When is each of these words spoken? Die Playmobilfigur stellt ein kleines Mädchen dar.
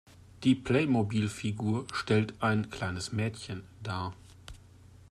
Die 0.43 0.55
Playmobilfigur 0.55 1.85
stellt 1.93 2.33
ein 2.41 2.71
kleines 2.71 3.11
Mädchen 3.11 3.61
dar. 3.83 4.15